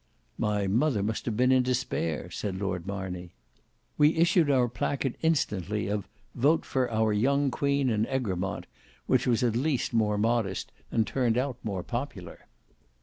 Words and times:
"My 0.39 0.65
mother 0.65 1.03
must 1.03 1.25
have 1.27 1.37
been 1.37 1.51
in 1.51 1.61
despair," 1.61 2.31
said 2.31 2.59
Lord 2.59 2.87
Marney. 2.87 3.35
"We 3.99 4.15
issued 4.15 4.49
our 4.49 4.67
placard 4.67 5.15
instantly 5.21 5.89
of 5.89 6.07
'Vote 6.33 6.65
for 6.65 6.89
our 6.89 7.13
young 7.13 7.51
Queen 7.51 7.87
and 7.91 8.07
Egremont,' 8.07 8.65
which 9.05 9.27
was 9.27 9.43
at 9.43 9.55
least 9.55 9.93
more 9.93 10.17
modest, 10.17 10.71
and 10.91 11.05
turned 11.05 11.37
out 11.37 11.57
more 11.63 11.83
popular." 11.83 12.47